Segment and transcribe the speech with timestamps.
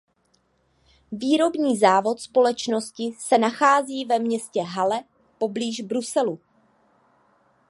[1.11, 5.03] Výrobní závod společnosti se nachází ve městě Halle
[5.37, 6.39] poblíž Bruselu.